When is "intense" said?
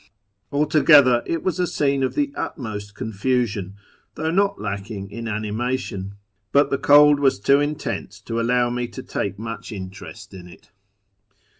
7.59-8.19